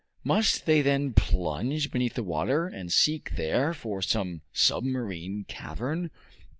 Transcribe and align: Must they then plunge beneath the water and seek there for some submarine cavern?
Must 0.23 0.65
they 0.65 0.81
then 0.81 1.13
plunge 1.13 1.91
beneath 1.91 2.15
the 2.15 2.23
water 2.23 2.65
and 2.65 2.91
seek 2.91 3.35
there 3.35 3.71
for 3.71 4.01
some 4.01 4.41
submarine 4.51 5.45
cavern? 5.47 6.09